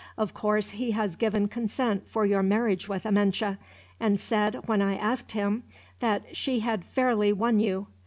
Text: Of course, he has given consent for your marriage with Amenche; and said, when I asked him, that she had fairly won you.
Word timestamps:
Of 0.17 0.33
course, 0.33 0.71
he 0.71 0.89
has 0.93 1.15
given 1.15 1.47
consent 1.47 2.09
for 2.09 2.25
your 2.25 2.41
marriage 2.41 2.89
with 2.89 3.05
Amenche; 3.05 3.57
and 3.99 4.19
said, 4.19 4.67
when 4.67 4.81
I 4.81 4.95
asked 4.95 5.33
him, 5.33 5.61
that 5.99 6.35
she 6.35 6.61
had 6.61 6.83
fairly 6.85 7.31
won 7.31 7.59
you. 7.59 7.85